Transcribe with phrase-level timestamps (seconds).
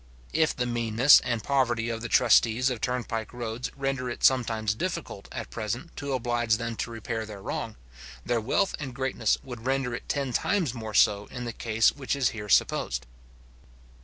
[0.33, 5.27] If the meanness and poverty of the trustees of turnpike roads render it sometimes difficult,
[5.31, 7.75] at present, to oblige them to repair their wrong;
[8.25, 12.15] their wealth and greatness would render it ten times more so in the case which
[12.15, 13.05] is here supposed.